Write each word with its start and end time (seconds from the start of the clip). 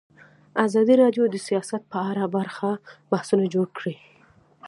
ازادي 0.65 0.93
راډیو 1.03 1.23
د 1.29 1.35
سیاست 1.47 1.81
په 1.91 1.99
اړه 2.09 2.23
پراخ 2.33 2.57
بحثونه 3.11 3.45
جوړ 3.53 3.67
کړي. 3.77 3.95